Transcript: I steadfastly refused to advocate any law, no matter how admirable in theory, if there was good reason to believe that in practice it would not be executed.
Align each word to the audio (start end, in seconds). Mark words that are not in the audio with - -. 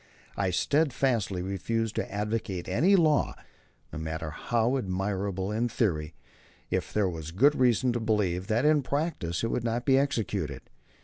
I 0.35 0.49
steadfastly 0.49 1.43
refused 1.43 1.93
to 1.97 2.11
advocate 2.11 2.67
any 2.67 2.95
law, 2.95 3.35
no 3.93 3.99
matter 3.99 4.31
how 4.31 4.75
admirable 4.75 5.51
in 5.51 5.69
theory, 5.69 6.15
if 6.71 6.91
there 6.91 7.07
was 7.07 7.29
good 7.29 7.53
reason 7.53 7.93
to 7.93 7.99
believe 7.99 8.47
that 8.47 8.65
in 8.65 8.81
practice 8.81 9.43
it 9.43 9.51
would 9.51 9.63
not 9.63 9.85
be 9.85 9.99
executed. 9.99 10.63